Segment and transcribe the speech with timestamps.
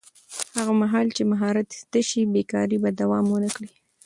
[0.57, 3.71] هغه مهال چې مهارت زده شي، بېکاري به دوام ونه کړي.